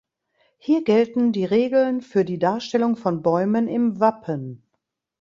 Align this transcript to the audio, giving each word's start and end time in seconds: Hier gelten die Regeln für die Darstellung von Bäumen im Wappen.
Hier 0.57 0.83
gelten 0.83 1.31
die 1.31 1.45
Regeln 1.45 2.01
für 2.01 2.25
die 2.25 2.39
Darstellung 2.39 2.95
von 2.95 3.21
Bäumen 3.21 3.67
im 3.67 3.99
Wappen. 3.99 4.63